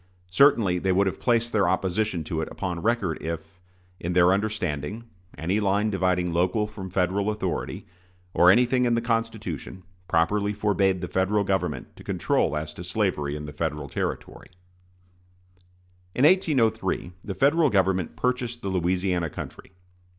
Certainly 0.31 0.79
they 0.79 0.91
would 0.91 1.05
have 1.05 1.19
placed 1.19 1.53
their 1.53 1.69
opposition 1.69 2.23
to 2.23 2.41
it 2.41 2.47
upon 2.51 2.81
record 2.81 3.19
if, 3.21 3.61
in 3.99 4.13
their 4.13 4.33
understanding, 4.33 5.03
any 5.37 5.59
line 5.59 5.91
dividing 5.91 6.33
local 6.33 6.65
from 6.65 6.89
Federal 6.89 7.29
authority, 7.29 7.85
or 8.33 8.49
anything 8.49 8.85
in 8.85 8.95
the 8.95 8.99
Constitution, 9.01 9.83
properly 10.07 10.53
forbade 10.53 11.01
the 11.01 11.07
Federal 11.07 11.43
Government 11.43 11.95
to 11.97 12.03
control 12.03 12.57
as 12.57 12.73
to 12.73 12.83
slavery 12.83 13.35
in 13.35 13.45
Federal 13.51 13.87
territory. 13.89 14.49
In 16.15 16.25
1803 16.25 17.11
the 17.23 17.35
Federal 17.35 17.69
Government 17.69 18.15
purchased 18.15 18.63
the 18.63 18.69
Louisiana 18.69 19.29
country. 19.29 19.69